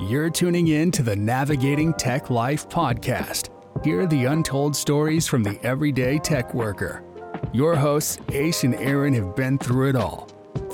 [0.00, 3.50] You're tuning in to the Navigating Tech Life podcast.
[3.84, 7.04] Hear the untold stories from the everyday tech worker.
[7.52, 10.28] Your hosts, Ace and Aaron, have been through it all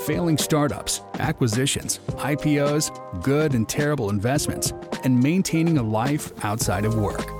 [0.05, 4.73] failing startups, acquisitions, IPOs, good and terrible investments,
[5.03, 7.31] and maintaining a life outside of work.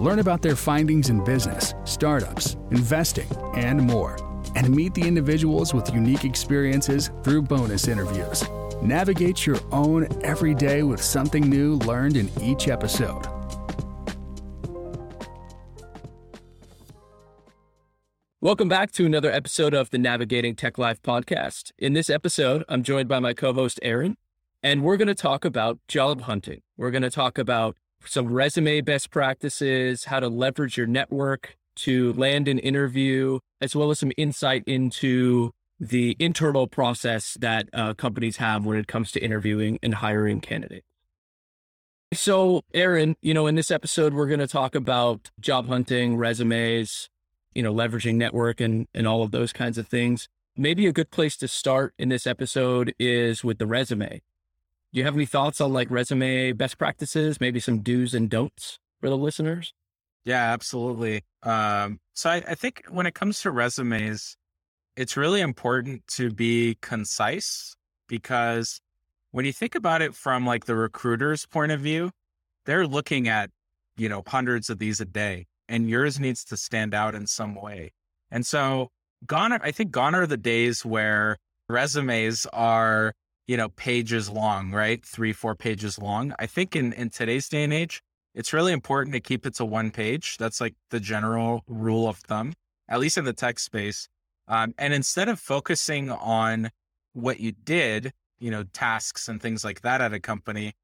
[0.00, 4.16] Learn about their findings in business, startups, investing, and more.
[4.54, 8.42] And meet the individuals with unique experiences through bonus interviews.
[8.82, 13.26] Navigate your own every day with something new learned in each episode.
[18.40, 21.72] Welcome back to another episode of the Navigating Tech Life podcast.
[21.78, 24.16] In this episode, I'm joined by my co host, Aaron,
[24.62, 26.60] and we're going to talk about job hunting.
[26.76, 32.12] We're going to talk about some resume best practices, how to leverage your network to
[32.12, 38.38] land an interview, as well as some insight into the internal process that uh, companies
[38.38, 40.86] have when it comes to interviewing and hiring candidates.
[42.14, 47.10] So, Aaron, you know, in this episode, we're going to talk about job hunting, resumes,
[47.54, 50.28] you know, leveraging network and, and all of those kinds of things.
[50.56, 54.22] Maybe a good place to start in this episode is with the resume.
[54.92, 58.78] Do you have any thoughts on like resume best practices, maybe some do's and don'ts
[59.00, 59.74] for the listeners?
[60.24, 61.24] Yeah, absolutely.
[61.42, 64.36] Um, so I, I think when it comes to resumes,
[64.96, 67.76] it's really important to be concise
[68.08, 68.80] because
[69.30, 72.10] when you think about it from like the recruiter's point of view,
[72.64, 73.50] they're looking at,
[73.96, 77.54] you know, hundreds of these a day and yours needs to stand out in some
[77.54, 77.92] way.
[78.30, 78.88] And so
[79.26, 81.36] gone, are, I think gone are the days where
[81.68, 83.12] resumes are,
[83.46, 85.04] you know, pages long, right?
[85.04, 86.34] Three, four pages long.
[86.38, 88.00] I think in, in today's day and age,
[88.34, 90.36] it's really important to keep it to one page.
[90.38, 92.54] That's like the general rule of thumb,
[92.88, 94.08] at least in the tech space.
[94.48, 96.70] Um, and instead of focusing on
[97.12, 100.74] what you did, you know, tasks and things like that at a company,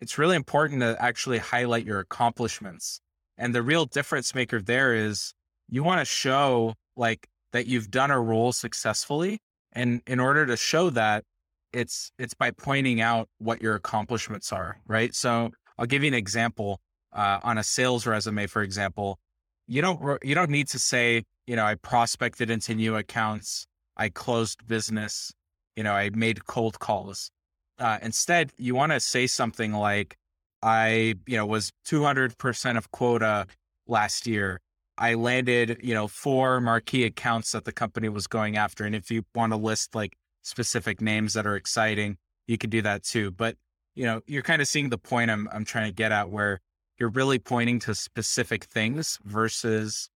[0.00, 3.00] it's really important to actually highlight your accomplishments.
[3.38, 5.34] And the real difference maker there is
[5.68, 9.40] you want to show like that you've done a role successfully.
[9.72, 11.24] And in order to show that,
[11.72, 15.14] it's it's by pointing out what your accomplishments are, right?
[15.14, 16.80] So I'll give you an example.
[17.14, 19.18] Uh, on a sales resume, for example,
[19.66, 23.66] you don't you don't need to say, you know, I prospected into new accounts,
[23.96, 25.32] I closed business,
[25.76, 27.30] you know, I made cold calls.
[27.78, 30.16] Uh, instead, you want to say something like,
[30.62, 33.46] I, you know, was 200% of quota
[33.86, 34.60] last year.
[34.98, 38.84] I landed, you know, four marquee accounts that the company was going after.
[38.84, 42.82] And if you want to list like specific names that are exciting, you can do
[42.82, 43.30] that too.
[43.30, 43.56] But,
[43.94, 46.60] you know, you're kind of seeing the point I'm, I'm trying to get at where
[46.98, 50.08] you're really pointing to specific things versus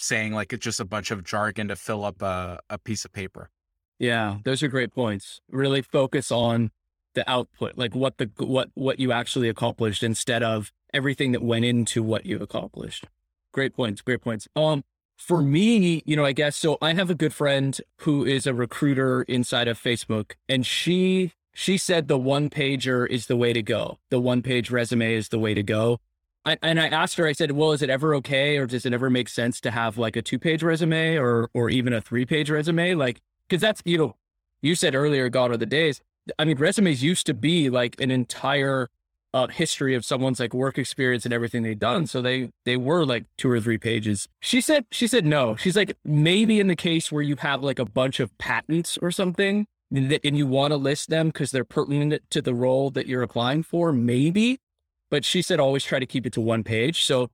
[0.00, 3.12] saying like it's just a bunch of jargon to fill up a, a piece of
[3.12, 3.50] paper.
[3.98, 5.40] Yeah, those are great points.
[5.50, 6.70] Really focus on
[7.14, 11.64] the output, like what the what what you actually accomplished instead of everything that went
[11.64, 13.06] into what you accomplished.
[13.52, 14.48] Great points, great points.
[14.56, 14.82] Um
[15.16, 18.54] for me, you know, I guess so I have a good friend who is a
[18.54, 23.62] recruiter inside of Facebook and she she said the one pager is the way to
[23.62, 23.98] go.
[24.08, 25.98] The one page resume is the way to go.
[26.44, 28.92] I, and I asked her, I said, well, is it ever okay or does it
[28.92, 32.24] ever make sense to have like a two page resume or or even a three
[32.24, 32.94] page resume?
[32.94, 34.16] Like, cause that's, you know,
[34.62, 36.00] you said earlier, God are the days.
[36.38, 38.88] I mean, resumes used to be like an entire
[39.32, 42.06] uh, history of someone's like work experience and everything they've done.
[42.06, 44.28] So they they were like two or three pages.
[44.40, 45.56] She said she said no.
[45.56, 49.10] She's like maybe in the case where you have like a bunch of patents or
[49.10, 53.22] something and you want to list them because they're pertinent to the role that you're
[53.22, 54.60] applying for, maybe.
[55.10, 57.04] But she said always try to keep it to one page.
[57.04, 57.30] So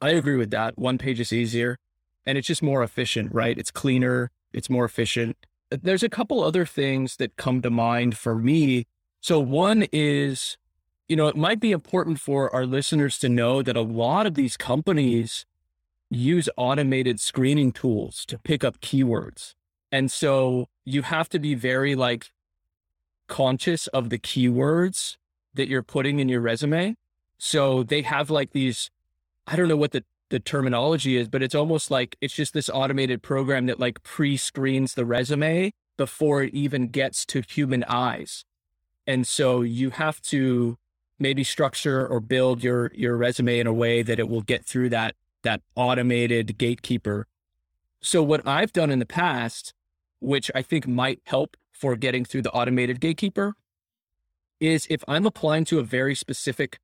[0.00, 0.78] I agree with that.
[0.78, 1.78] One page is easier
[2.26, 3.56] and it's just more efficient, right?
[3.58, 5.36] It's cleaner, it's more efficient
[5.72, 8.86] uh, there's a couple other things that come to mind for me.
[9.20, 10.56] So one is,
[11.08, 14.34] you know, it might be important for our listeners to know that a lot of
[14.34, 15.46] these companies
[16.10, 19.54] use automated screening tools to pick up keywords.
[19.90, 22.30] And so you have to be very like
[23.26, 25.16] conscious of the keywords
[25.54, 26.96] that you're putting in your resume.
[27.38, 28.90] So they have like these,
[29.46, 32.68] I don't know what the the terminology is, but it's almost like it's just this
[32.68, 38.44] automated program that like pre-screens the resume before it even gets to human eyes.
[39.06, 40.76] And so you have to
[41.18, 44.88] maybe structure or build your your resume in a way that it will get through
[44.90, 47.26] that that automated gatekeeper.
[48.00, 49.72] So what I've done in the past,
[50.20, 53.54] which I think might help for getting through the automated gatekeeper,
[54.66, 56.78] is if I'm applying to a very specific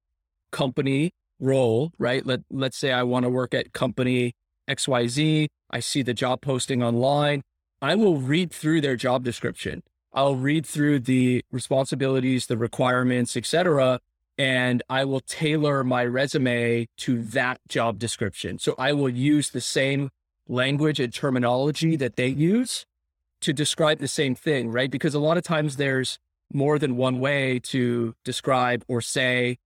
[0.50, 2.24] company role, right?
[2.24, 4.34] Let, let's say I want to work at company
[4.68, 5.48] XYZ.
[5.70, 7.42] I see the job posting online.
[7.82, 9.82] I will read through their job description
[10.12, 14.00] I'll read through the responsibilities, the requirements, etc.,
[14.36, 18.58] and I will tailor my resume to that job description.
[18.58, 20.10] So I will use the same
[20.48, 22.86] language and terminology that they use
[23.40, 24.90] to describe the same thing, right?
[24.90, 26.18] Because a lot of times there's
[26.52, 29.58] more than one way to describe or say,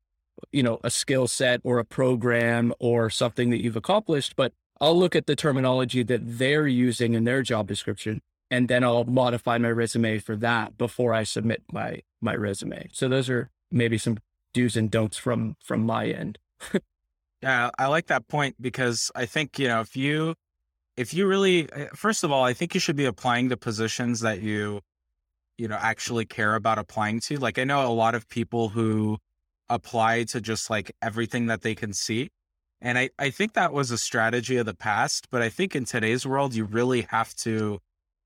[0.52, 4.98] you know, a skill set or a program or something that you've accomplished, but I'll
[4.98, 8.20] look at the terminology that they're using in their job description
[8.50, 12.88] and then I'll modify my resume for that before I submit my my resume.
[12.92, 14.18] So those are maybe some
[14.52, 16.38] do's and don'ts from from my end.
[17.42, 20.34] yeah, I like that point because I think, you know, if you
[20.96, 24.20] if you really eh, first of all, I think you should be applying the positions
[24.20, 24.80] that you
[25.58, 27.36] you know actually care about applying to.
[27.38, 29.18] Like I know a lot of people who
[29.68, 32.30] apply to just like everything that they can see.
[32.80, 35.84] And I, I think that was a strategy of the past, but I think in
[35.84, 37.78] today's world, you really have to,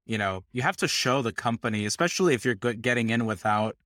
[0.05, 3.77] you know, you have to show the company, especially if you're getting in without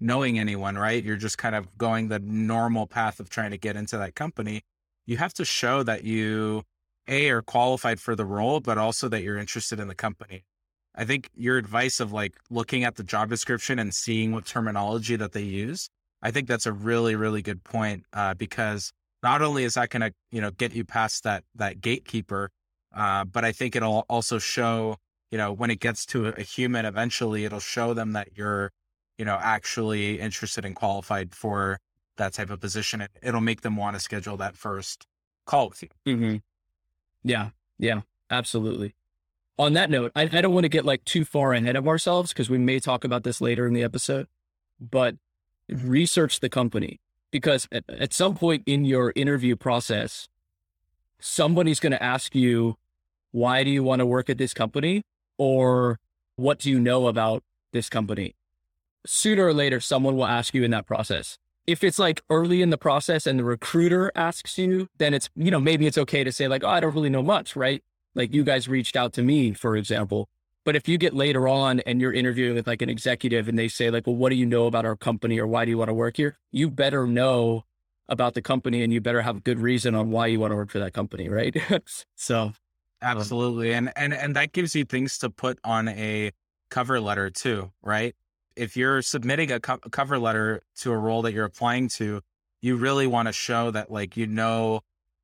[0.00, 1.04] knowing anyone, right?
[1.04, 4.62] You're just kind of going the normal path of trying to get into that company.
[5.06, 6.62] You have to show that you,
[7.08, 10.44] A, are qualified for the role, but also that you're interested in the company.
[10.94, 15.16] I think your advice of like looking at the job description and seeing what terminology
[15.16, 15.88] that they use
[16.22, 18.92] I think that's a really, really good point uh, because
[19.22, 22.50] not only is that going to, you know, get you past that that gatekeeper,
[22.94, 24.96] uh, but I think it'll also show,
[25.30, 28.70] you know, when it gets to a human, eventually it'll show them that you're,
[29.18, 31.78] you know, actually interested and qualified for
[32.18, 33.06] that type of position.
[33.20, 35.06] It'll make them want to schedule that first
[35.44, 35.88] call with you.
[36.06, 36.36] Mm-hmm.
[37.24, 38.94] Yeah, yeah, absolutely.
[39.58, 42.32] On that note, I, I don't want to get like too far ahead of ourselves
[42.32, 44.26] because we may talk about this later in the episode,
[44.80, 45.16] but
[45.68, 47.00] research the company
[47.30, 50.28] because at, at some point in your interview process,
[51.18, 52.76] somebody's going to ask you,
[53.30, 55.02] why do you want to work at this company?
[55.38, 55.98] Or
[56.36, 58.34] what do you know about this company?
[59.06, 61.38] Sooner or later, someone will ask you in that process.
[61.66, 65.50] If it's like early in the process and the recruiter asks you, then it's, you
[65.50, 67.82] know, maybe it's okay to say, like, oh, I don't really know much, right?
[68.14, 70.28] Like you guys reached out to me, for example.
[70.64, 73.68] But if you get later on and you're interviewing with like an executive and they
[73.68, 75.88] say like, well, what do you know about our company or why do you want
[75.88, 76.38] to work here?
[76.52, 77.64] You better know
[78.08, 80.56] about the company and you better have a good reason on why you want to
[80.56, 81.56] work for that company, right?
[82.14, 82.54] so um,
[83.00, 83.72] absolutely.
[83.72, 86.32] And and and that gives you things to put on a
[86.70, 88.14] cover letter too, right?
[88.54, 92.20] If you're submitting a, co- cover letter to a role that you're applying to,
[92.60, 94.82] you really want to show that like you know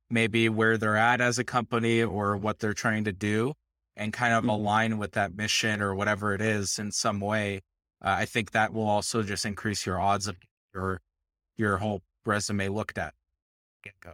[0.09, 3.53] maybe where they're at as a company or what they're trying to do
[3.95, 4.49] and kind of mm-hmm.
[4.49, 7.61] align with that mission or whatever it is in some way,
[8.03, 10.37] uh, I think that will also just increase your odds of
[10.73, 11.01] your
[11.57, 13.13] your whole resume looked at.
[13.83, 14.13] Get go.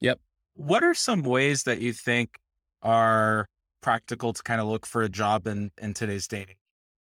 [0.00, 0.20] Yep.
[0.54, 2.38] What are some ways that you think
[2.82, 3.46] are
[3.80, 6.56] practical to kind of look for a job in in today's dating?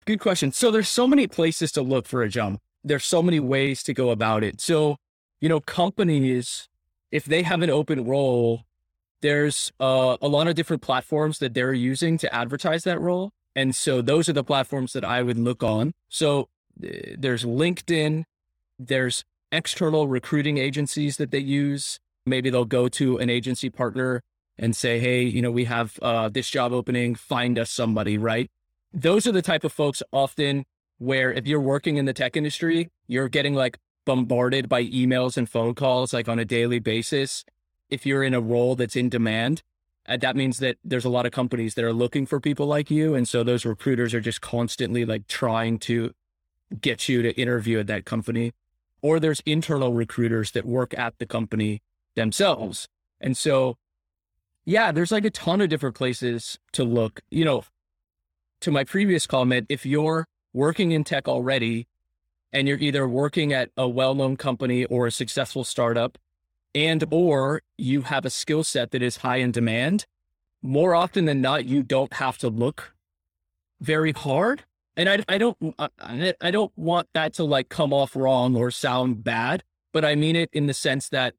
[0.06, 0.52] Good question.
[0.52, 2.58] So there's so many places to look for a job.
[2.84, 4.60] There's so many ways to go about it.
[4.60, 4.98] So,
[5.40, 6.68] you know, companies,
[7.12, 8.66] if they have an open role,
[9.22, 13.32] there's uh, a lot of different platforms that they're using to advertise that role.
[13.56, 15.94] And so those are the platforms that I would look on.
[16.10, 16.48] So
[16.78, 18.24] there's LinkedIn,
[18.80, 22.00] there's external recruiting agencies that they use.
[22.26, 24.24] Maybe they'll go to an agency partner
[24.58, 28.50] and say, hey, you know, we have uh, this job opening, find us somebody, right?
[28.94, 30.66] Those are the type of folks often
[30.98, 35.50] where if you're working in the tech industry, you're getting like bombarded by emails and
[35.50, 37.46] phone calls like on a daily basis
[37.92, 39.62] if you're in a role that's in demand,
[40.08, 42.90] uh, that means that there's a lot of companies that are looking for people like
[42.90, 43.14] you.
[43.14, 46.12] And so those recruiters are just constantly like trying to
[46.80, 48.54] get you to interview at that company.
[49.04, 51.82] Or there's internal recruiters that work at the company
[52.16, 52.88] themselves.
[53.20, 53.78] And so,
[54.64, 57.22] yeah, there's like a ton of different places to look.
[57.30, 57.64] You know,
[58.62, 61.88] to my previous comment, if you're working in tech already
[62.54, 66.18] and you're either working at a well known company or a successful startup,
[66.74, 70.06] and or you have a skill set that is high in demand,
[70.62, 72.94] more often than not, you don't have to look
[73.80, 74.64] very hard.
[74.96, 79.24] And I, I don't, I don't want that to like come off wrong or sound
[79.24, 81.34] bad, but I mean it in the sense that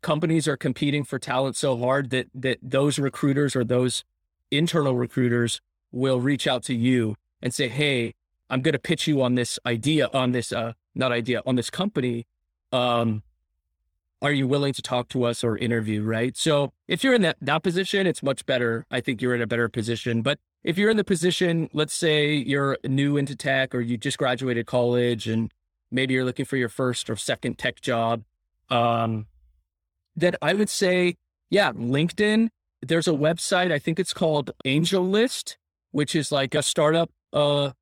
[0.00, 4.04] companies are competing for talent so hard that that those recruiters or those
[4.50, 5.60] internal recruiters
[5.92, 8.14] will reach out to you and say, "Hey,
[8.48, 11.70] I'm going to pitch you on this idea, on this uh, not idea, on this
[11.70, 12.26] company.
[12.72, 13.22] Um,
[14.22, 16.36] are you willing to talk to us or interview, right?
[16.36, 18.86] So if you're in that, that position, it's much better.
[18.90, 20.22] I think you're in a better position.
[20.22, 24.18] But if you're in the position, let's say you're new into tech or you just
[24.18, 25.52] graduated college and
[25.90, 28.22] maybe you're looking for your first or second tech job,
[28.70, 29.26] um,
[30.16, 31.16] then I would say,
[31.50, 32.48] yeah, LinkedIn.
[32.82, 35.58] There's a website, I think it's called Angel List,
[35.90, 37.72] which is like a startup uh,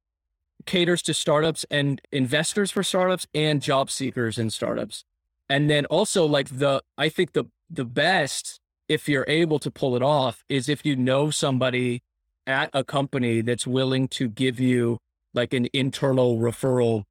[0.66, 5.04] caters to startups and investors for startups and job seekers in startups.
[5.48, 9.96] And then also like the I think the the best if you're able to pull
[9.96, 12.02] it off is if you know somebody
[12.46, 14.98] at a company that's willing to give you
[15.32, 17.04] like an internal referral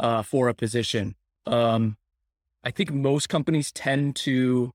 [0.00, 1.14] uh, for a position.
[1.46, 1.96] Um,
[2.64, 4.72] I think most companies tend to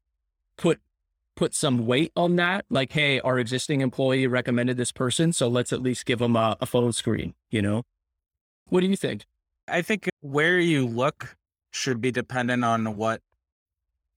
[0.58, 0.80] put
[1.36, 2.66] put some weight on that.
[2.70, 6.58] Like, hey, our existing employee recommended this person, so let's at least give them a,
[6.62, 7.34] a phone screen.
[7.50, 7.84] You know,
[8.70, 9.26] what do you think?
[9.68, 11.36] I think where you look
[11.72, 13.22] should be dependent on what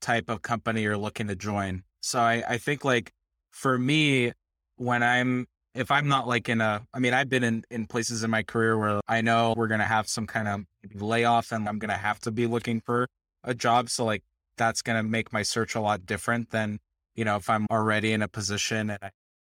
[0.01, 1.83] type of company you're looking to join.
[2.01, 3.13] So I, I think like
[3.51, 4.33] for me,
[4.77, 8.23] when I'm if I'm not like in a, I mean, I've been in, in places
[8.23, 11.67] in my career where I know we're going to have some kind of layoff and
[11.69, 13.07] I'm going to have to be looking for
[13.43, 13.89] a job.
[13.89, 14.23] So like
[14.57, 16.79] that's going to make my search a lot different than,
[17.15, 19.11] you know, if I'm already in a position and I,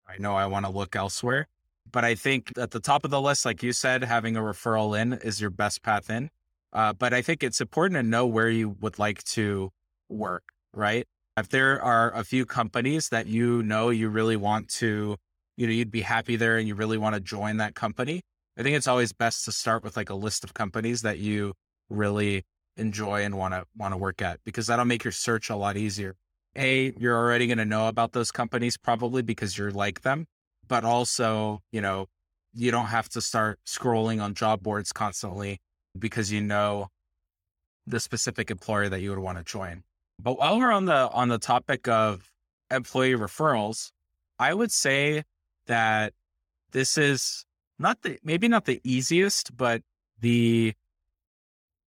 [0.09, 1.47] I know I want to look elsewhere.
[1.91, 4.99] But I think at the top of the list, like you said, having a referral
[4.99, 6.31] in is your best path in.
[6.73, 9.71] Uh, but I think it's important to know where you would like to
[10.09, 11.07] work, right?
[11.37, 15.17] If there are a few companies that you know you really want to,
[15.57, 18.23] you know, you'd be happy there and you really want to join that company,
[18.59, 21.55] I think it's always best to start with like a list of companies that you
[21.89, 22.45] really
[22.77, 25.77] enjoy and want to want to work at because that'll make your search a lot
[25.77, 26.17] easier.
[26.57, 30.27] A, you're already going to know about those companies probably because you're like them,
[30.69, 32.07] but also, you know,
[32.55, 35.61] you don't have to start scrolling on job boards constantly
[35.99, 36.89] because you know
[37.87, 39.83] the specific employer that you would want to join.
[40.21, 42.31] But while we're on the on the topic of
[42.71, 43.91] employee referrals,
[44.39, 45.25] I would say
[45.67, 46.13] that
[46.73, 47.45] this is
[47.79, 49.83] not the maybe not the easiest, but
[50.21, 50.75] the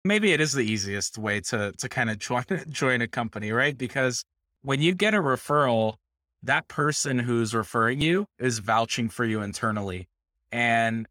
[0.04, 3.78] maybe it is the easiest way to to kind of join join a company, right?
[3.78, 4.24] Because
[4.62, 5.96] when you get a referral,
[6.44, 10.08] that person who's referring you is vouching for you internally.
[10.52, 11.08] And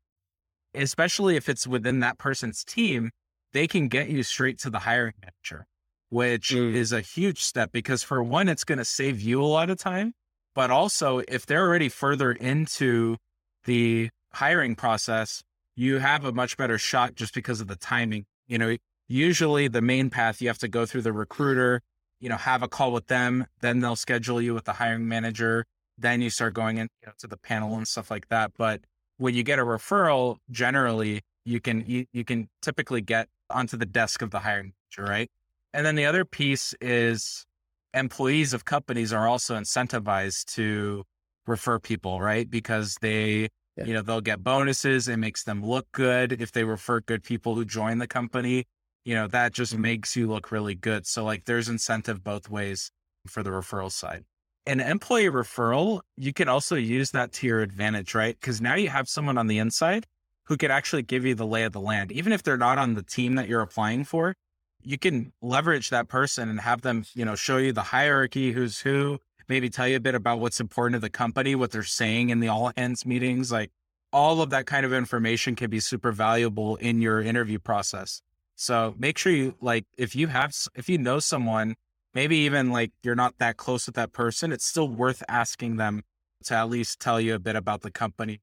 [0.74, 3.10] especially if it's within that person's team,
[3.52, 5.66] they can get you straight to the hiring manager
[6.10, 6.74] which mm.
[6.74, 9.78] is a huge step because for one, it's going to save you a lot of
[9.78, 10.12] time.
[10.54, 13.16] But also, if they're already further into
[13.64, 15.42] the hiring process,
[15.76, 18.26] you have a much better shot just because of the timing.
[18.48, 18.76] You know,
[19.08, 21.80] usually the main path, you have to go through the recruiter,
[22.20, 25.64] you know, have a call with them, then they'll schedule you with the hiring manager.
[25.98, 28.52] Then you start going into you know, the panel and stuff like that.
[28.56, 28.82] But
[29.16, 33.86] when you get a referral, generally you can you, you can typically get onto the
[33.86, 35.30] desk of the hiring manager, right?
[35.72, 37.46] And then the other piece is
[37.94, 41.04] employees of companies are also incentivized to
[41.46, 42.48] refer people, right?
[42.48, 43.84] Because they, yeah.
[43.84, 45.08] you know, they'll get bonuses.
[45.08, 48.66] It makes them look good if they refer good people who join the company.
[49.04, 51.06] You know, that just makes you look really good.
[51.06, 52.90] So, like, there's incentive both ways
[53.26, 54.24] for the referral side.
[54.66, 58.36] An employee referral, you can also use that to your advantage, right?
[58.38, 60.06] Because now you have someone on the inside
[60.44, 62.94] who could actually give you the lay of the land, even if they're not on
[62.94, 64.34] the team that you're applying for
[64.82, 68.80] you can leverage that person and have them, you know, show you the hierarchy, who's
[68.80, 72.30] who, maybe tell you a bit about what's important to the company, what they're saying
[72.30, 73.52] in the all hands meetings.
[73.52, 73.70] Like
[74.12, 78.22] all of that kind of information can be super valuable in your interview process.
[78.60, 81.76] So make sure you like, if you have, if you know someone,
[82.12, 86.02] maybe even like you're not that close with that person, it's still worth asking them
[86.44, 88.42] to at least tell you a bit about the company.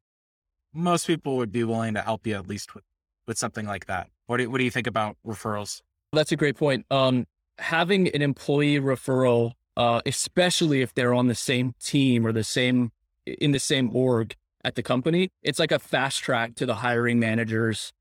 [0.74, 2.83] Most people would be willing to help you at least with,
[3.27, 4.09] with something like that.
[4.25, 5.83] What do, what do you think about referrals?
[6.12, 6.88] That's a great point.
[6.89, 7.27] Um,
[7.59, 12.91] having an employee referral, uh, especially if they're on the same team or the same
[13.27, 17.19] in the same org at the company, it's like a fast track to the hiring
[17.19, 17.93] manager's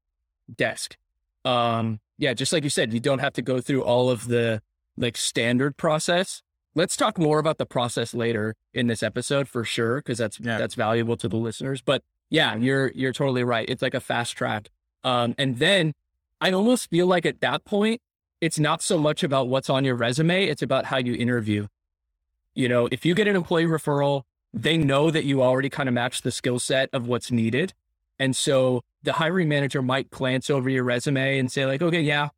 [0.57, 0.97] desk.
[1.45, 4.63] Um, yeah, just like you said, you don't have to go through all of the
[4.97, 6.43] like standard process.
[6.75, 10.59] Let's talk more about the process later in this episode for sure, because that's yeah.
[10.59, 11.83] that's valuable to the listeners.
[11.83, 13.69] But yeah, you're you're totally right.
[13.69, 14.69] It's like a fast track.
[15.05, 15.93] Um, and then
[16.41, 18.01] I almost feel like at that point,
[18.41, 21.67] it's not so much about what's on your resume, it's about how you interview.
[22.55, 25.95] You know, if you get an employee referral, they know that you already kind of
[25.95, 27.75] match the skill set of what's needed.
[28.19, 32.29] And so the hiring manager might glance over your resume and say, like, okay, yeah,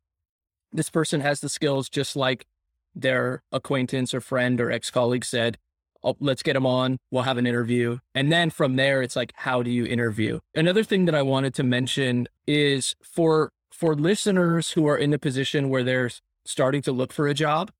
[0.71, 2.45] this person has the skills just like
[2.93, 5.57] their acquaintance or friend or ex colleague said.
[6.01, 6.97] Oh, let's get them on.
[7.11, 7.97] We'll have an interview.
[8.15, 10.39] And then from there, it's like, how do you interview?
[10.55, 15.19] Another thing that I wanted to mention is for for listeners who are in the
[15.19, 16.09] position where they're
[16.45, 17.71] starting to look for a job,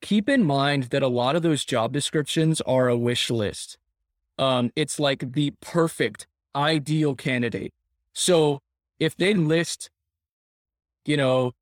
[0.00, 3.78] keep in mind that a lot of those job descriptions are a wish list.
[4.38, 6.26] Um, it's like the perfect,
[6.56, 7.72] ideal candidate.
[8.12, 8.60] So
[8.98, 9.90] if they list,
[11.04, 11.52] you know,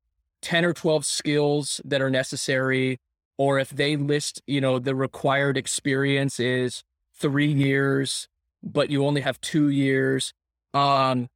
[0.41, 2.99] 10 or 12 skills that are necessary,
[3.37, 6.83] or if they list, you know, the required experience is
[7.13, 8.27] three years,
[8.63, 10.33] but you only have two years,
[10.73, 11.29] um,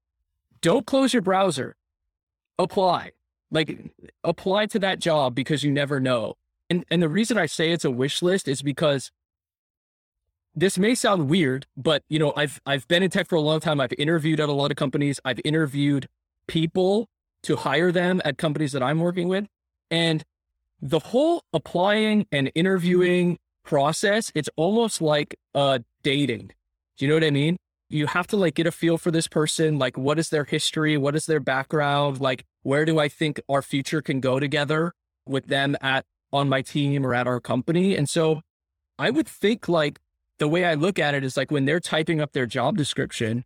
[0.61, 1.75] don't close your browser.
[2.57, 3.11] Apply.
[3.51, 3.91] Like
[4.23, 6.35] apply to that job because you never know.
[6.69, 9.11] And and the reason I say it's a wish list is because
[10.55, 13.59] this may sound weird, but you know, I've I've been in tech for a long
[13.59, 13.79] time.
[13.79, 15.19] I've interviewed at a lot of companies.
[15.23, 16.07] I've interviewed
[16.47, 17.07] people
[17.43, 19.45] to hire them at companies that I'm working with.
[19.89, 20.23] And
[20.81, 26.51] the whole applying and interviewing process, it's almost like uh dating.
[26.97, 27.57] Do you know what I mean?
[27.89, 30.97] You have to like get a feel for this person, like what is their history,
[30.97, 34.93] what is their background, like where do I think our future can go together
[35.25, 37.95] with them at on my team or at our company.
[37.95, 38.41] And so
[38.97, 39.99] I would think like
[40.39, 43.45] the way I look at it is like when they're typing up their job description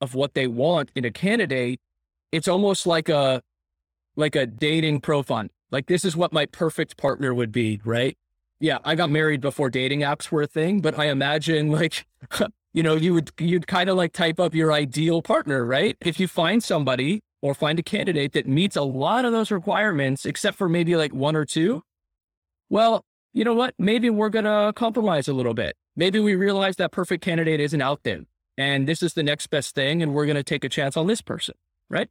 [0.00, 1.80] of what they want in a candidate,
[2.30, 3.42] it's almost like a
[4.14, 5.48] like a dating profile.
[5.70, 8.16] Like this is what my perfect partner would be, right?
[8.60, 12.06] Yeah, I got married before dating apps were a thing, but I imagine like
[12.72, 15.96] you know, you would you'd kind of like type up your ideal partner, right?
[16.00, 20.26] If you find somebody or find a candidate that meets a lot of those requirements
[20.26, 21.82] except for maybe like one or two,
[22.68, 23.74] well, you know what?
[23.78, 25.76] Maybe we're going to compromise a little bit.
[25.96, 28.20] Maybe we realize that perfect candidate isn't out there
[28.58, 31.06] and this is the next best thing and we're going to take a chance on
[31.06, 31.54] this person,
[31.88, 32.08] right?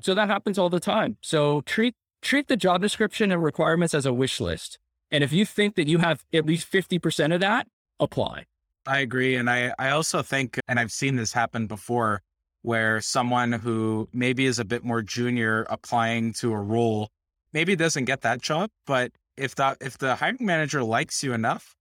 [0.00, 1.16] So that happens all the time.
[1.20, 4.78] So treat treat the job description and requirements as a wish list.
[5.10, 7.66] And if you think that you have at least 50% of that,
[7.98, 8.44] apply.
[8.86, 9.36] I agree.
[9.36, 12.22] And I, I also think, and I've seen this happen before,
[12.62, 17.08] where someone who maybe is a bit more junior applying to a role
[17.52, 21.74] maybe doesn't get that job, but if that if the hiring manager likes you enough,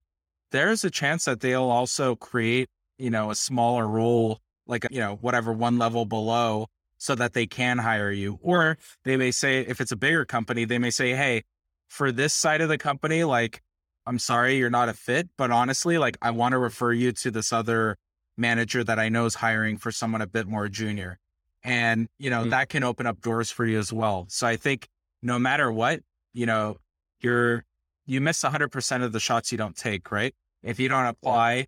[0.51, 5.17] there's a chance that they'll also create, you know, a smaller role, like you know,
[5.21, 8.39] whatever one level below, so that they can hire you.
[8.41, 11.43] Or they may say, if it's a bigger company, they may say, hey,
[11.87, 13.61] for this side of the company, like,
[14.05, 17.31] I'm sorry, you're not a fit, but honestly, like, I want to refer you to
[17.31, 17.97] this other
[18.37, 21.19] manager that I know is hiring for someone a bit more junior.
[21.63, 22.51] And, you know, mm-hmm.
[22.51, 24.25] that can open up doors for you as well.
[24.29, 24.87] So I think
[25.21, 26.01] no matter what,
[26.33, 26.77] you know,
[27.21, 27.65] you're
[28.09, 30.33] you miss 100% of the shots you don't take, right?
[30.63, 31.67] If you don't apply,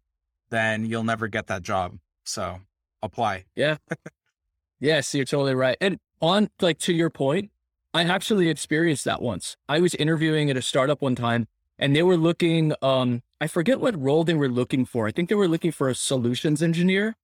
[0.49, 1.99] then you'll never get that job.
[2.23, 2.62] So
[3.04, 3.45] apply.
[3.56, 3.77] Yeah.
[4.80, 5.77] yes, you're totally right.
[5.80, 7.51] And on like to your point,
[7.93, 9.56] I actually experienced that once.
[9.69, 13.80] I was interviewing at a startup one time and they were looking um I forget
[13.80, 15.08] what role they were looking for.
[15.08, 17.15] I think they were looking for a solutions engineer,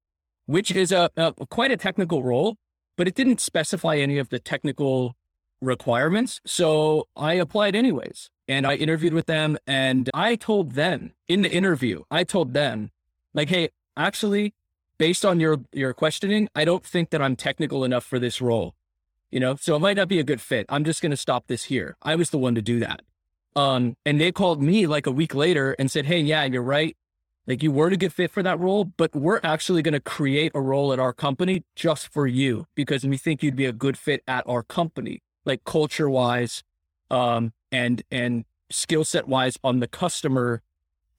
[0.46, 2.58] which is a, a quite a technical role,
[2.96, 5.16] but it didn't specify any of the technical
[5.62, 6.42] requirements.
[6.46, 8.30] So I applied anyways.
[8.50, 12.92] And I interviewed with them and I told them in the interview, I told them,
[13.34, 14.54] like, hey, actually,
[14.98, 18.74] based on your your questioning, I don't think that I'm technical enough for this role.
[19.32, 20.66] You know, so it might not be a good fit.
[20.70, 21.98] I'm just gonna stop this here.
[22.02, 23.02] I was the one to do that.
[23.54, 26.96] Um, and they called me like a week later and said, Hey, yeah, you're right.
[27.48, 30.52] Like you weren't a good fit for that role, but we're actually going to create
[30.54, 33.98] a role at our company just for you because we think you'd be a good
[33.98, 36.64] fit at our company like culture wise,
[37.10, 40.62] um, and and skill set wise on the customer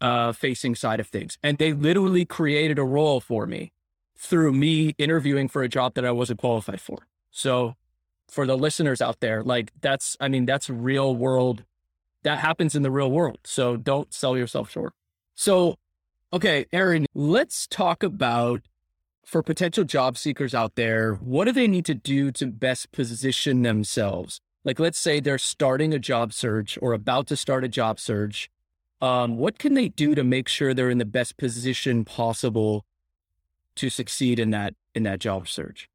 [0.00, 1.38] uh, facing side of things.
[1.42, 3.72] And they literally created a role for me
[4.16, 7.06] through me interviewing for a job that I wasn't qualified for.
[7.30, 7.74] So
[8.28, 11.64] for the listeners out there, like that's, I mean, that's real world.
[12.24, 13.38] That happens in the real world.
[13.44, 14.92] So don't sell yourself short.
[15.34, 15.76] So,
[16.32, 18.62] okay, Aaron, let's talk about
[19.28, 23.60] for potential job seekers out there, what do they need to do to best position
[23.60, 24.40] themselves?
[24.64, 28.50] Like, let's say they're starting a job search or about to start a job search.
[29.02, 32.86] Um, what can they do to make sure they're in the best position possible
[33.76, 35.90] to succeed in that in that job search?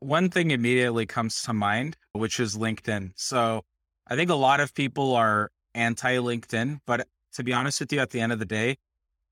[0.00, 3.12] One thing immediately comes to mind, which is LinkedIn.
[3.16, 3.64] So
[4.06, 8.00] I think a lot of people are anti LinkedIn, but to be honest with you,
[8.00, 8.76] at the end of the day,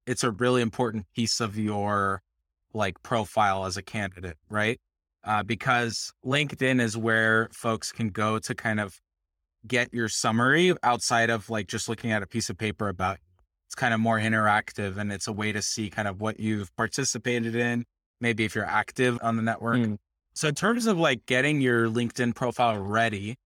[0.07, 2.23] it's a really important piece of your
[2.75, 4.81] like profile as a candidate, right?
[5.25, 9.01] Uh, because LinkedIn is where folks can go to kind of
[9.67, 13.19] get your summary outside of like just looking at a piece of paper about
[13.67, 16.75] it's kind of more interactive and it's a way to see kind of what you've
[16.77, 17.85] participated in
[18.21, 19.97] maybe if you're active on the network mm.
[20.35, 23.37] so in terms of like getting your linkedin profile ready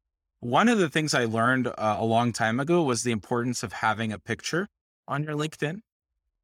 [0.40, 3.72] one of the things i learned uh, a long time ago was the importance of
[3.74, 4.68] having a picture
[5.06, 5.80] on your linkedin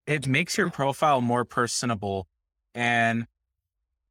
[0.06, 2.26] it makes your profile more personable
[2.74, 3.26] and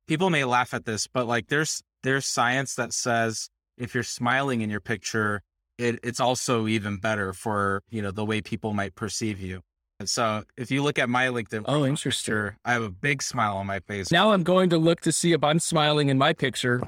[0.08, 4.62] people may laugh at this, but like there's there's science that says if you're smiling
[4.62, 5.42] in your picture,
[5.78, 9.62] it, it's also even better for you know the way people might perceive you.
[10.00, 13.58] And so if you look at my LinkedIn, oh, interesting, I have a big smile
[13.58, 14.12] on my face.
[14.12, 16.82] Now I'm going to look to see if I'm smiling in my picture.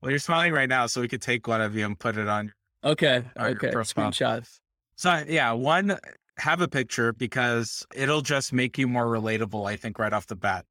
[0.00, 2.26] Well, you're smiling right now, so we could take one of you and put it
[2.26, 2.52] on.
[2.82, 3.22] Okay.
[3.36, 3.68] On okay.
[3.68, 4.48] Screenshot.
[4.96, 5.96] So yeah, one
[6.42, 10.34] have a picture because it'll just make you more relatable, I think, right off the
[10.34, 10.64] bat.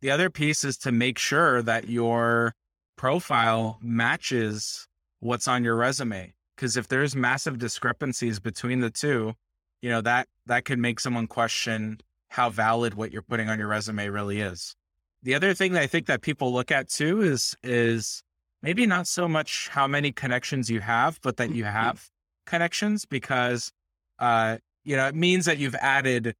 [0.00, 2.54] The other piece is to make sure that your
[2.96, 6.32] profile matches what's on your resume.
[6.56, 9.34] Because if there's massive discrepancies between the two,
[9.82, 13.68] you know, that that could make someone question how valid what you're putting on your
[13.68, 14.74] resume really is.
[15.22, 18.22] The other thing that I think that people look at too is is
[18.62, 22.08] maybe not so much how many connections you have, but that you have
[22.46, 23.70] connections because
[24.18, 26.34] uh, you know, it means that you've added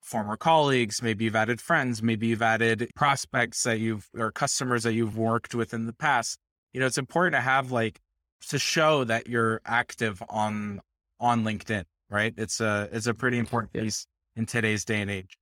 [0.00, 4.94] former colleagues, maybe you've added friends, maybe you've added prospects that you've or customers that
[4.94, 6.38] you've worked with in the past.
[6.72, 8.00] You know, it's important to have like
[8.48, 10.80] to show that you're active on
[11.20, 12.34] on LinkedIn, right?
[12.36, 15.36] It's a it's a pretty important piece in today's day and age.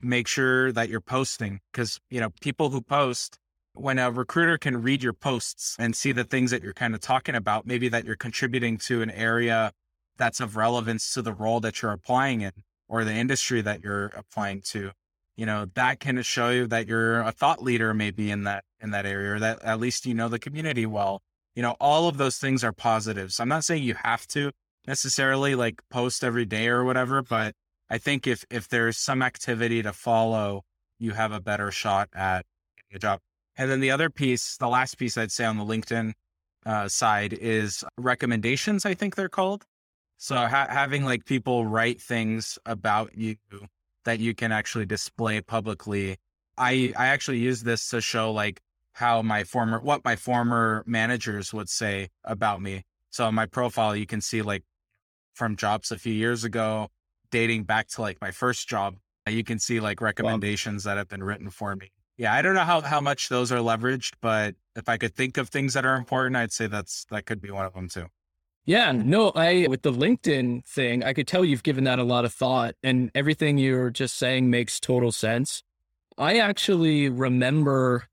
[0.00, 3.38] Make sure that you're posting because you know people who post
[3.74, 7.00] when a recruiter can read your posts and see the things that you're kind of
[7.00, 9.72] talking about, maybe that you're contributing to an area
[10.18, 12.52] that's of relevance to the role that you're applying in
[12.88, 14.92] or the industry that you're applying to,
[15.36, 18.90] you know, that can show you that you're a thought leader maybe in that in
[18.90, 21.22] that area or that at least you know the community well.
[21.54, 23.40] You know, all of those things are positives.
[23.40, 24.52] I'm not saying you have to
[24.86, 27.54] necessarily like post every day or whatever, but
[27.90, 30.64] I think if if there's some activity to follow,
[30.98, 32.44] you have a better shot at
[32.92, 33.20] a job.
[33.56, 36.12] And then the other piece, the last piece I'd say on the LinkedIn
[36.64, 38.86] uh, side is recommendations.
[38.86, 39.64] I think they're called.
[40.18, 43.36] So ha- having like people write things about you
[44.04, 46.16] that you can actually display publicly.
[46.56, 48.60] I I actually use this to show like
[48.92, 52.82] how my former what my former managers would say about me.
[53.10, 54.64] So on my profile you can see like
[55.34, 56.88] from jobs a few years ago
[57.30, 58.96] dating back to like my first job.
[59.26, 60.90] Uh, you can see like recommendations wow.
[60.90, 61.92] that have been written for me.
[62.16, 65.36] Yeah, I don't know how how much those are leveraged, but if I could think
[65.36, 68.06] of things that are important, I'd say that's that could be one of them too.
[68.68, 72.26] Yeah, no, I with the LinkedIn thing, I could tell you've given that a lot
[72.26, 75.62] of thought and everything you're just saying makes total sense.
[76.18, 78.08] I actually remember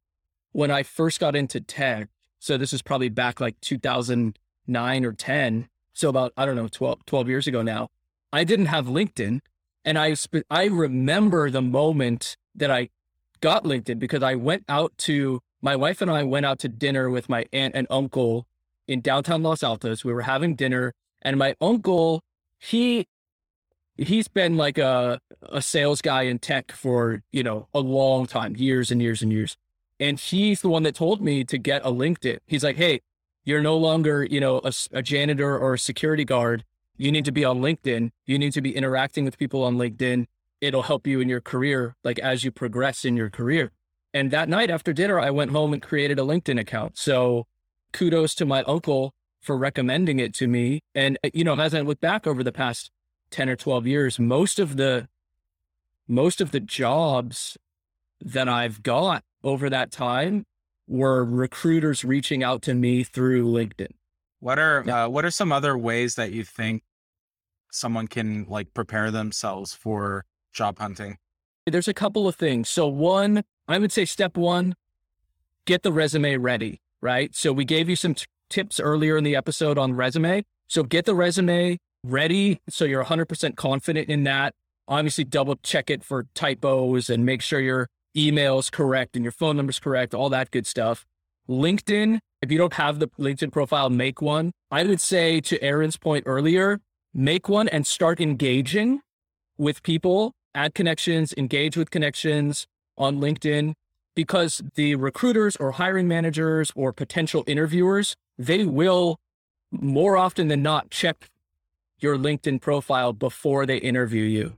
[0.54, 2.08] when I first got into tech.
[2.40, 5.68] So this is probably back like 2009 or 10.
[5.92, 7.90] So about, I don't know, 12, 12 years ago now.
[8.32, 9.42] I didn't have LinkedIn.
[9.84, 10.16] And I,
[10.50, 12.92] I remember the moment that I
[13.42, 17.10] got LinkedIn because I went out to, my wife and I went out to dinner
[17.10, 18.48] with my aunt and uncle
[18.88, 20.04] in downtown Los Altos.
[20.04, 22.22] We were having dinner, and my uncle,
[22.60, 23.08] he
[23.98, 28.56] he's been like a a sales guy in tech for you know a long time,
[28.56, 29.58] years and years and years.
[30.00, 32.40] And he's the one that told me to get a LinkedIn.
[32.46, 33.02] He's like, "Hey,
[33.44, 36.64] you're no longer you know a, a janitor or a security guard.
[36.98, 38.12] You need to be on LinkedIn.
[38.26, 40.26] You need to be interacting with people on LinkedIn.
[40.62, 43.72] It'll help you in your career, like as you progress in your career."
[44.14, 46.98] And that night after dinner, I went home and created a LinkedIn account.
[46.98, 47.48] So
[47.96, 50.82] kudos to my uncle for recommending it to me.
[50.94, 52.92] And, uh, you know, as I look back over the past
[53.32, 55.08] 10 or 12 years, most of the,
[56.08, 57.58] most of the jobs
[58.20, 60.46] that I've got over that time
[60.88, 63.92] were recruiters reaching out to me through LinkedIn.
[64.40, 65.06] What are, yeah.
[65.06, 66.84] uh, what are some other ways that you think
[67.72, 71.18] someone can like prepare themselves for job hunting?
[71.66, 72.70] There's a couple of things.
[72.70, 74.76] So one, I would say step one,
[75.66, 77.36] get the resume ready right?
[77.36, 80.44] So we gave you some t- tips earlier in the episode on resume.
[80.68, 84.54] So get the resume ready so you're 100% confident in that.
[84.88, 87.88] Obviously, double check it for typos and make sure your
[88.18, 91.06] email is correct and your phone number is correct, all that good stuff.
[91.48, 94.52] LinkedIn, if you don't have the LinkedIn profile, make one.
[94.72, 96.80] I would say to Aaron's point earlier,
[97.14, 99.02] make one and start engaging
[99.60, 102.66] with people, add connections, engage with connections
[102.98, 103.74] on LinkedIn
[104.16, 109.20] because the recruiters or hiring managers or potential interviewers, they will
[109.72, 111.30] more often than not check
[112.00, 114.58] your LinkedIn profile before they interview you.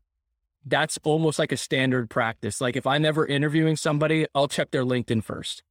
[0.66, 2.60] That's almost like a standard practice.
[2.62, 5.64] Like if I'm ever interviewing somebody, I'll check their LinkedIn first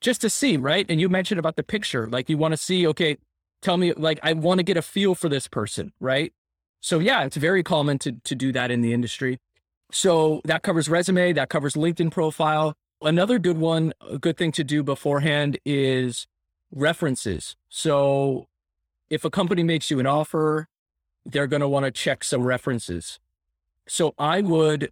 [0.00, 0.86] just to see, right?
[0.88, 3.18] And you mentioned about the picture, like you want to see, okay,
[3.62, 6.32] tell me, like I want to get a feel for this person, right?
[6.80, 9.38] So yeah, it's very common to to do that in the industry.
[9.90, 12.74] So that covers resume, that covers LinkedIn profile.
[13.00, 16.26] Another good one, a good thing to do beforehand is
[16.72, 17.56] references.
[17.68, 18.48] So
[19.08, 20.68] if a company makes you an offer,
[21.24, 23.20] they're going to want to check some references.
[23.86, 24.90] So I would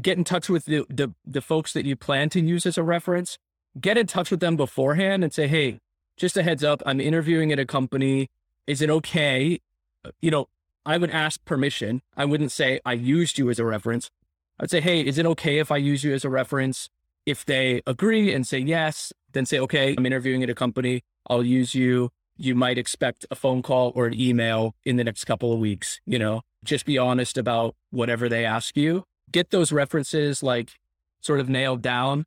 [0.00, 2.82] get in touch with the, the, the folks that you plan to use as a
[2.82, 3.38] reference,
[3.80, 5.80] get in touch with them beforehand and say, Hey,
[6.16, 8.28] just a heads up, I'm interviewing at a company.
[8.66, 9.60] Is it okay?
[10.20, 10.48] You know,
[10.84, 12.02] I would ask permission.
[12.16, 14.10] I wouldn't say I used you as a reference.
[14.58, 16.90] I'd say, Hey, is it okay if I use you as a reference?
[17.26, 21.02] If they agree and say yes, then say, okay, I'm interviewing at a company.
[21.28, 22.10] I'll use you.
[22.36, 26.00] You might expect a phone call or an email in the next couple of weeks.
[26.04, 29.04] You know, just be honest about whatever they ask you.
[29.30, 30.70] Get those references like
[31.20, 32.24] sort of nailed down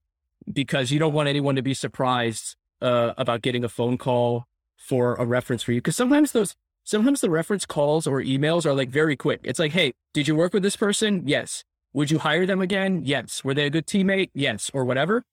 [0.52, 4.46] because you don't want anyone to be surprised uh, about getting a phone call
[4.78, 8.74] for a reference for you because sometimes those sometimes the reference calls or emails are
[8.74, 9.42] like very quick.
[9.44, 11.24] It's like, hey, did you work with this person?
[11.26, 11.64] Yes.
[11.98, 13.02] Would you hire them again?
[13.06, 13.44] Yes.
[13.44, 14.30] Were they a good teammate?
[14.36, 14.70] Yes.
[14.72, 15.24] Or whatever.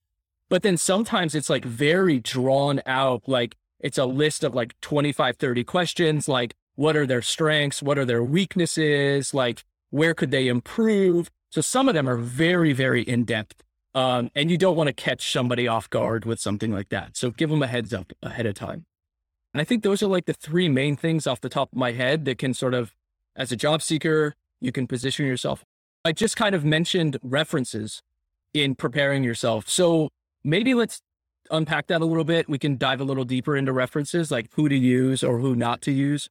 [0.49, 5.37] But then sometimes it's like very drawn out, like it's a list of like 25,
[5.37, 7.83] 30 questions, like what are their strengths?
[7.83, 9.35] What are their weaknesses?
[9.35, 11.31] Like where could they improve?
[11.51, 13.63] So some of them are very, very in depth.
[13.95, 17.15] Um, and you don't want to catch somebody off guard with something like that.
[17.15, 18.87] So give them a heads up ahead of time.
[19.53, 21.93] And I think those are like the three main things off the top of my
[21.93, 22.95] head that can sort of,
[23.37, 25.63] as a job seeker, you can position yourself.
[26.05, 28.03] I just kind of mentioned references
[28.53, 29.69] in preparing yourself.
[29.69, 30.11] So
[30.45, 31.01] maybe let's
[31.51, 32.49] unpack that a little bit.
[32.49, 35.81] We can dive a little deeper into references, like who to use or who not
[35.83, 36.29] to use.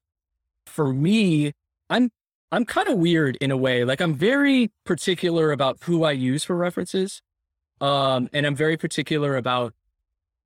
[0.65, 1.53] For me,
[1.89, 2.11] I'm
[2.51, 3.83] I'm kind of weird in a way.
[3.83, 7.21] Like I'm very particular about who I use for references.
[7.81, 9.73] Um, and I'm very particular about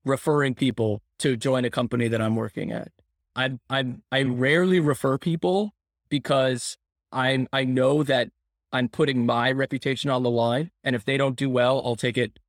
[0.06, 2.92] referring people to join a company that I'm working at.
[3.36, 5.74] I I I rarely refer people
[6.10, 6.78] because
[7.12, 8.30] I I know that
[8.72, 12.18] I'm putting my reputation on the line, and if they don't do well, I'll take
[12.18, 12.40] it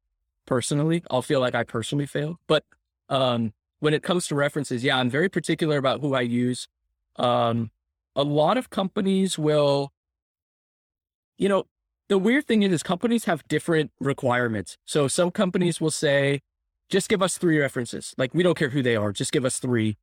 [0.47, 1.03] personally.
[1.11, 2.39] I'll feel like I personally failed.
[2.47, 2.65] But
[3.09, 6.69] um, when it comes to references, yeah, I'm very particular about who I use.
[7.17, 7.71] Um,
[8.17, 9.93] a lot of companies will,
[11.37, 11.67] you know,
[12.09, 14.79] the weird thing is, is companies have different requirements.
[14.85, 16.41] So some companies will say,
[16.89, 18.15] just give us three references.
[18.17, 19.99] Like we don't care who they are, just give us three.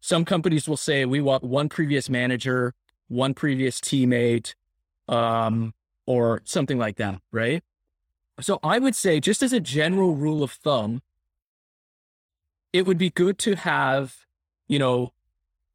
[0.00, 2.74] Some companies will say we want one previous manager,
[3.08, 4.54] one previous teammate,
[5.08, 5.74] um,
[6.06, 7.62] or something like that, right?
[8.40, 11.02] So I would say, just as a general rule of thumb,
[12.72, 14.26] it would be good to have,
[14.66, 15.12] you know,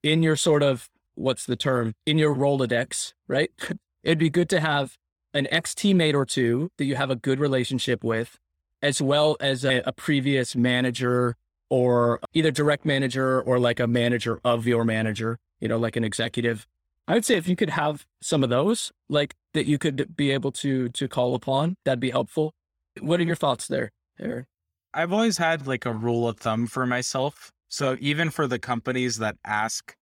[0.03, 3.51] in your sort of what's the term in your Rolodex, right?
[4.03, 4.97] It'd be good to have
[5.33, 8.39] an ex teammate or two that you have a good relationship with,
[8.81, 11.35] as well as a, a, previous manager
[11.69, 16.03] or either direct manager or like a manager of your manager, you know, like an
[16.03, 16.65] executive.
[17.09, 20.29] I would say if you could have some of those, like that you could be
[20.29, 22.53] able to to call upon, that'd be helpful.
[23.01, 24.45] What are your thoughts there, Aaron?
[24.93, 27.51] I've always had like a rule of thumb for myself.
[27.67, 29.95] So even for the companies that ask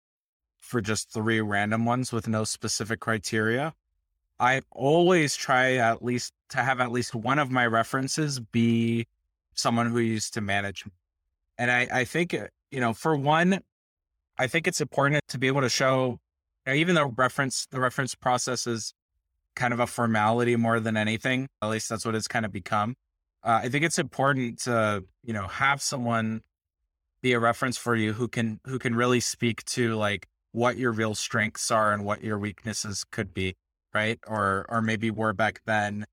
[0.59, 3.73] for just three random ones with no specific criteria,
[4.41, 9.07] I always try at least to have at least one of my references be
[9.55, 10.85] someone who used to manage.
[11.57, 13.61] And I, I think, uh, you know, for one,
[14.39, 16.19] I think it's important to be able to show,
[16.75, 18.95] even though reference, the reference process is
[19.55, 22.97] kind of a formality more than anything, at least that's what it's kind of become.
[23.43, 26.43] Uh, I think it's important to, you know, have someone
[27.23, 30.93] be a reference for you who can, who can really speak to like what your
[30.93, 33.57] real strengths are and what your weaknesses could be
[33.97, 34.19] right?
[34.27, 36.05] Or or maybe were back then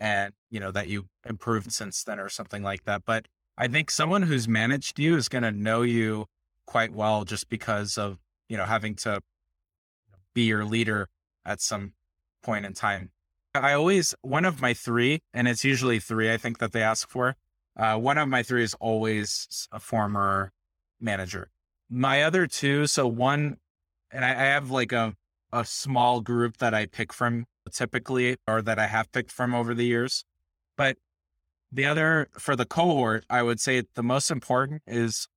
[0.00, 3.02] and you know that you improved since then or something like that.
[3.04, 3.26] But
[3.58, 6.26] I think someone who's managed you is going to know you
[6.66, 9.20] quite well just because of, you know, having to
[10.36, 11.08] be your leader
[11.46, 11.94] at some
[12.42, 13.10] point in time.
[13.54, 17.08] I always, one of my three, and it's usually three, I think that they ask
[17.08, 17.36] for.
[17.74, 20.52] Uh, one of my three is always a former
[21.00, 21.48] manager.
[21.88, 23.56] My other two, so one,
[24.10, 25.14] and I, I have like a,
[25.52, 29.74] a small group that I pick from typically or that I have picked from over
[29.74, 30.24] the years.
[30.76, 30.98] But
[31.72, 35.28] the other for the cohort, I would say the most important is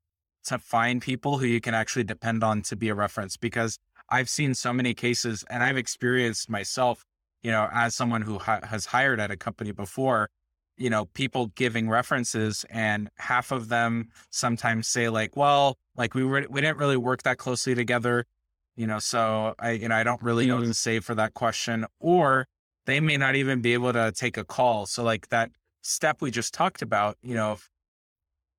[0.46, 3.80] to find people who you can actually depend on to be a reference because
[4.12, 7.06] I've seen so many cases and I've experienced myself,
[7.42, 10.30] you know, as someone who ha- has hired at a company before,
[10.78, 16.24] you know, people giving references and half of them sometimes say like, well, like we
[16.24, 18.26] were, we didn't really work that closely together
[18.80, 20.62] you know, so I, you know, I don't really know mm-hmm.
[20.62, 22.48] what to say for that question, or
[22.86, 24.86] they may not even be able to take a call.
[24.86, 27.58] So like that step we just talked about, you know,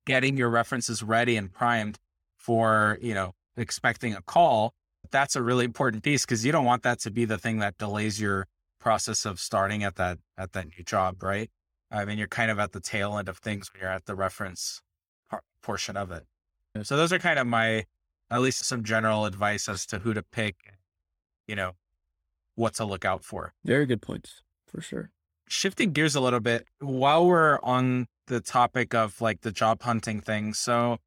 [0.04, 1.98] getting your references ready and primed
[2.36, 4.74] for, you know, expecting a call,
[5.10, 7.78] that's a really important piece because you don't want that to be the thing that
[7.78, 8.46] delays your
[8.80, 11.50] process of starting at that at that new job, right?
[11.90, 14.14] I mean, you're kind of at the tail end of things when you're at the
[14.14, 14.82] reference
[15.62, 16.24] portion of it.
[16.82, 17.84] So those are kind of my
[18.30, 20.54] at least some general advice as to who to pick,
[21.48, 21.72] you know,
[22.54, 23.52] what to look out for.
[23.64, 25.10] Very good points for sure.
[25.48, 30.20] Shifting gears a little bit, while we're on the topic of like the job hunting
[30.20, 30.98] thing, so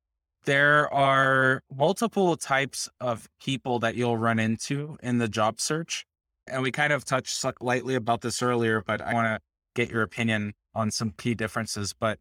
[0.46, 6.06] there are multiple types of people that you'll run into in the job search.
[6.48, 9.40] And we kind of touched lightly about this earlier, but I want to
[9.76, 11.94] get your opinion on some key differences.
[11.98, 12.20] But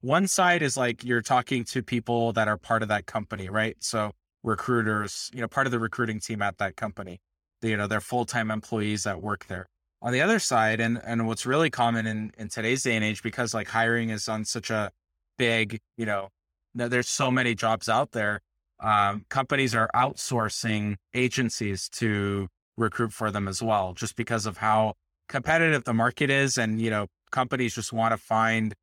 [0.00, 3.76] one side is like you're talking to people that are part of that company, right?
[3.80, 7.20] So recruiters, you know, part of the recruiting team at that company.
[7.62, 9.66] You know, they're full time employees that work there.
[10.02, 13.22] On the other side, and and what's really common in in today's day and age,
[13.22, 14.90] because like hiring is on such a
[15.38, 16.28] big, you know,
[16.74, 18.40] there's so many jobs out there.
[18.80, 24.94] Um, companies are outsourcing agencies to recruit for them as well, just because of how
[25.28, 26.58] competitive the market is.
[26.58, 28.74] And, you know, companies just want to find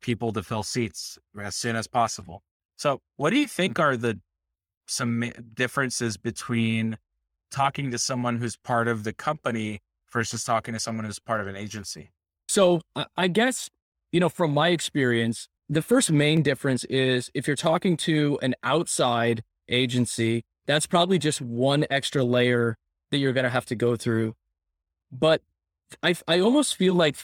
[0.00, 2.42] people to fill seats as soon as possible.
[2.76, 4.20] So what do you think are the
[4.86, 6.96] some differences between
[7.50, 9.80] talking to someone who's part of the company
[10.12, 12.12] versus talking to someone who's part of an agency?
[12.48, 12.80] So
[13.16, 13.68] I guess,
[14.12, 18.54] you know, from my experience, the first main difference is if you're talking to an
[18.62, 22.76] outside agency, that's probably just one extra layer
[23.10, 24.34] that you're going to have to go through.
[25.10, 25.42] But
[26.02, 27.16] I, I almost feel like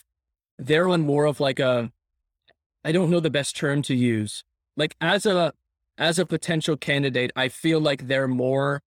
[0.59, 1.92] they're on more of like a,
[2.85, 4.44] I don't know the best term to use.
[4.76, 5.52] Like as a,
[5.98, 8.83] as a potential candidate, I feel like they're more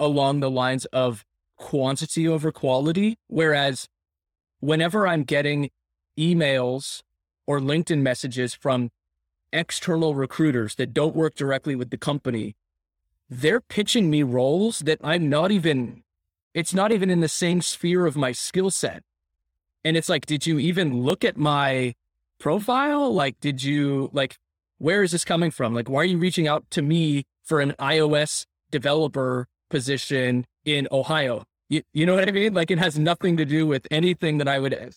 [0.00, 1.24] along the lines of
[1.56, 3.18] quantity over quality.
[3.26, 3.88] Whereas
[4.60, 5.70] whenever I'm getting
[6.18, 7.02] emails
[7.48, 8.90] or LinkedIn messages from
[9.54, 12.54] external recruiters that don't work directly with the company,
[13.30, 16.02] they're pitching me roles that I'm not even,
[16.52, 19.02] it's not even in the same sphere of my skill set.
[19.82, 21.94] And it's like, did you even look at my
[22.38, 23.10] profile?
[23.14, 24.36] Like, did you, like,
[24.76, 25.72] where is this coming from?
[25.72, 31.44] Like, why are you reaching out to me for an iOS developer position in Ohio?
[31.70, 32.52] You, you know what I mean?
[32.52, 34.94] Like, it has nothing to do with anything that I would,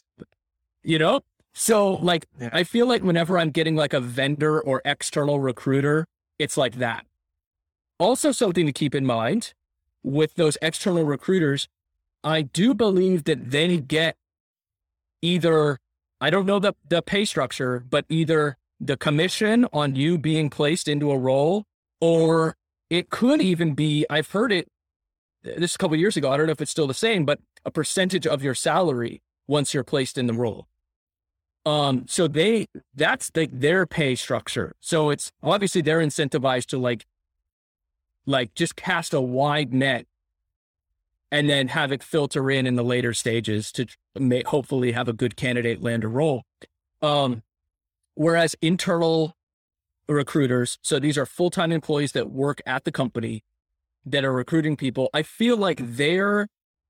[0.83, 1.21] you know?
[1.53, 2.49] So like yeah.
[2.53, 6.05] I feel like whenever I'm getting like a vendor or external recruiter,
[6.39, 7.05] it's like that.
[7.99, 9.53] Also something to keep in mind
[10.03, 11.67] with those external recruiters,
[12.23, 14.15] I do believe that they get
[15.21, 15.79] either
[16.19, 20.87] I don't know the the pay structure, but either the commission on you being placed
[20.87, 21.65] into a role
[21.99, 22.55] or
[22.89, 24.67] it could even be I've heard it
[25.43, 27.71] this a couple years ago, I don't know if it's still the same, but a
[27.71, 30.67] percentage of your salary once you're placed in the role.
[31.65, 34.75] Um, so they that's the, their pay structure.
[34.79, 37.05] So it's obviously they're incentivized to like
[38.25, 40.05] like just cast a wide net
[41.31, 43.85] and then have it filter in in the later stages to
[44.19, 46.43] may, hopefully have a good candidate land a role.
[47.01, 47.43] Um,
[48.15, 49.35] whereas internal
[50.07, 53.43] recruiters, so these are full time employees that work at the company
[54.05, 55.09] that are recruiting people.
[55.13, 56.47] I feel like their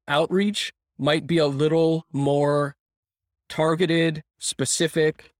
[0.07, 2.75] outreach might be a little more
[3.51, 5.33] targeted, specific,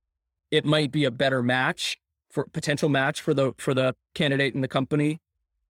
[0.51, 1.97] it might be a better match
[2.29, 5.19] for potential match for the for the candidate in the company.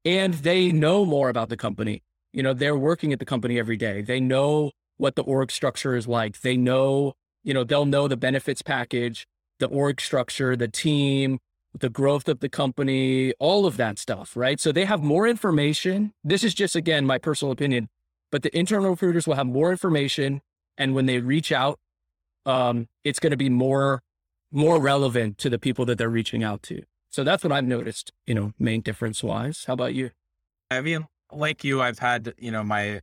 [0.03, 2.01] And they know more about the company.
[2.33, 4.01] You know, they're working at the company every day.
[4.01, 6.41] They know what the org structure is like.
[6.41, 9.27] They know, you know, they'll know the benefits package,
[9.59, 11.37] the org structure, the team,
[11.77, 14.59] the growth of the company, all of that stuff, right?
[14.59, 16.13] So they have more information.
[16.23, 17.87] This is just, again, my personal opinion,
[18.31, 20.41] but the internal recruiters will have more information.
[20.75, 21.77] And when they reach out
[22.45, 24.01] um, it's going to be more
[24.51, 26.83] more relevant to the people that they're reaching out to.
[27.09, 29.63] So that's what I've noticed, you know, main difference wise.
[29.65, 30.11] How about you?
[30.69, 33.01] I mean, like you, I've had, you know, my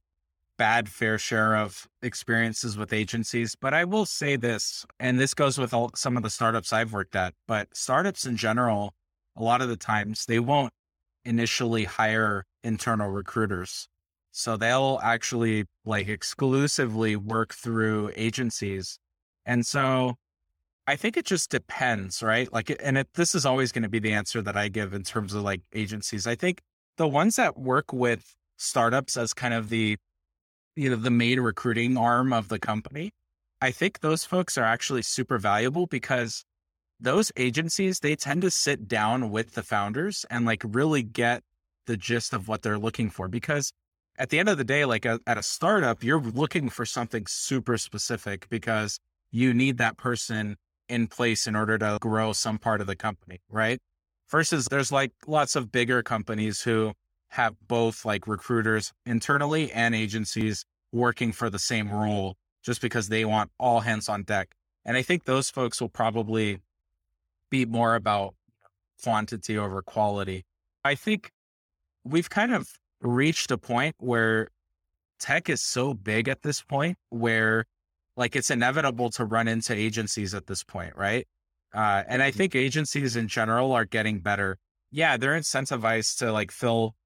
[0.59, 5.57] bad fair share of experiences with agencies, but I will say this, and this goes
[5.57, 8.93] with all, some of the startups I've worked at, but startups in general,
[9.37, 10.73] a lot of the times they won't
[11.25, 13.89] initially hire internal recruiters.
[14.33, 18.99] So they'll actually like exclusively work through agencies
[19.49, 20.17] and so
[20.87, 22.53] I think it just depends, right?
[22.53, 25.03] Like, and it, this is always going to be the answer that I give in
[25.03, 26.27] terms of like agencies.
[26.27, 26.61] I think
[26.99, 29.97] the ones that work with startups as kind of the,
[30.77, 33.11] you know, the main recruiting arm of the company,
[33.61, 36.45] I think those folks are actually super valuable because
[37.01, 41.43] those agencies, they tend to sit down with the founders and like really get
[41.87, 43.29] the gist of what they're looking for.
[43.29, 43.73] Because
[44.19, 47.25] at the end of the day, like a, at a startup, you're looking for something
[47.27, 48.99] super specific because
[49.31, 50.57] you need that person
[50.89, 53.79] in place in order to grow some part of the company, right?
[54.31, 56.93] Versus there's like lots of bigger companies who
[57.29, 63.25] have both like recruiters internally and agencies working for the same role just because they
[63.25, 64.55] want all hands on deck.
[64.85, 66.59] And I think those folks will probably
[67.51, 68.35] be more about
[69.03, 70.45] quantity over quality.
[70.85, 71.31] I think
[72.05, 72.69] we've kind of
[73.01, 74.49] reached a point where
[75.21, 77.65] tech is so big at this point where
[78.19, 81.27] like it's inevitable to run into agencies at this point, right?
[81.73, 82.37] Uh, and I mm-hmm.
[82.37, 84.59] think agencies in general are getting better.
[84.91, 86.97] Yeah, they're incentivized to like fill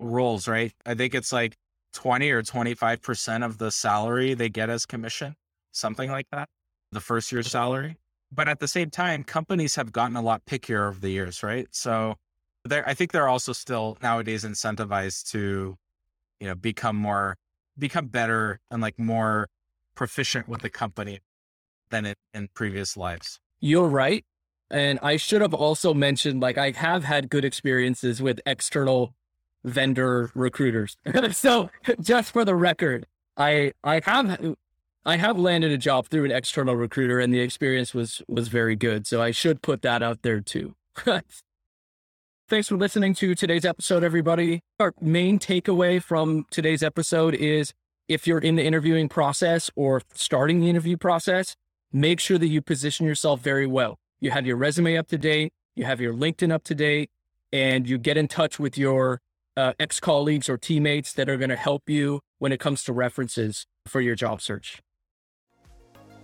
[0.00, 0.72] roles, right?
[0.84, 1.56] I think it's like
[1.94, 5.36] 20 or 25% of the salary they get as commission,
[5.70, 6.48] something like that,
[6.90, 7.96] the first year's salary.
[8.32, 11.68] But at the same time, companies have gotten a lot pickier over the years, right?
[11.70, 12.16] So
[12.68, 15.76] I think they're also still nowadays incentivized to,
[16.40, 17.36] you know, become more,
[17.78, 19.46] become better and like more
[19.96, 21.20] proficient with the company
[21.90, 23.40] than in, in previous lives.
[23.60, 24.24] You're right.
[24.70, 29.14] And I should have also mentioned, like, I have had good experiences with external
[29.64, 30.96] vendor recruiters.
[31.32, 31.70] so
[32.00, 34.56] just for the record, I I have
[35.04, 38.76] I have landed a job through an external recruiter and the experience was was very
[38.76, 39.06] good.
[39.06, 40.74] So I should put that out there too.
[42.48, 44.60] Thanks for listening to today's episode, everybody.
[44.78, 47.74] Our main takeaway from today's episode is
[48.08, 51.56] if you're in the interviewing process or starting the interview process,
[51.92, 53.98] make sure that you position yourself very well.
[54.20, 57.10] You have your resume up to date, you have your LinkedIn up to date,
[57.52, 59.20] and you get in touch with your
[59.56, 62.92] uh, ex colleagues or teammates that are going to help you when it comes to
[62.92, 64.82] references for your job search.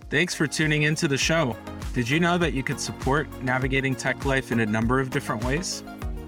[0.09, 1.55] Thanks for tuning into the show.
[1.93, 5.43] Did you know that you could support Navigating Tech Life in a number of different
[5.43, 5.83] ways?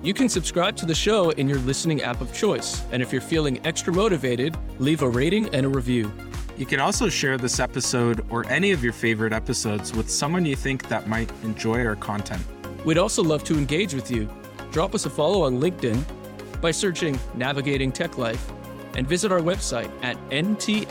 [0.05, 2.83] You can subscribe to the show in your listening app of choice.
[2.91, 6.13] And if you're feeling extra motivated, leave a rating and a review.
[6.57, 10.55] You can also share this episode or any of your favorite episodes with someone you
[10.55, 12.43] think that might enjoy our content.
[12.85, 14.29] We'd also love to engage with you.
[14.71, 16.03] Drop us a follow on LinkedIn
[16.61, 18.51] by searching Navigating Tech Life
[18.95, 20.85] and visit our website at ntlcast.com.